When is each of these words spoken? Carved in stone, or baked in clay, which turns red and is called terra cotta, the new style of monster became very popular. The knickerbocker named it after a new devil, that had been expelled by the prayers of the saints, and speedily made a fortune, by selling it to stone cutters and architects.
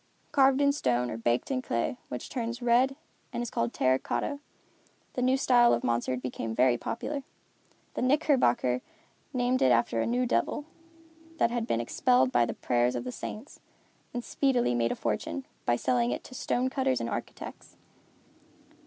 Carved 0.31 0.61
in 0.61 0.71
stone, 0.71 1.11
or 1.11 1.17
baked 1.17 1.51
in 1.51 1.61
clay, 1.61 1.99
which 2.09 2.27
turns 2.27 2.59
red 2.59 2.95
and 3.31 3.43
is 3.43 3.51
called 3.51 3.71
terra 3.71 3.99
cotta, 3.99 4.39
the 5.13 5.21
new 5.21 5.37
style 5.37 5.73
of 5.75 5.83
monster 5.83 6.17
became 6.17 6.55
very 6.55 6.75
popular. 6.75 7.21
The 7.93 8.01
knickerbocker 8.01 8.81
named 9.31 9.61
it 9.61 9.71
after 9.71 10.01
a 10.01 10.07
new 10.07 10.25
devil, 10.25 10.65
that 11.37 11.51
had 11.51 11.67
been 11.67 11.79
expelled 11.81 12.31
by 12.31 12.47
the 12.47 12.55
prayers 12.55 12.95
of 12.95 13.03
the 13.03 13.11
saints, 13.11 13.59
and 14.11 14.23
speedily 14.23 14.73
made 14.73 14.91
a 14.91 14.95
fortune, 14.95 15.45
by 15.67 15.75
selling 15.75 16.09
it 16.09 16.23
to 16.23 16.33
stone 16.33 16.67
cutters 16.67 16.99
and 16.99 17.07
architects. 17.07 17.77